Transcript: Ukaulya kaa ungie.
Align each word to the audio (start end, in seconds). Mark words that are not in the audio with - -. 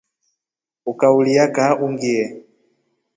Ukaulya 0.91 1.43
kaa 1.55 1.73
ungie. 1.85 2.23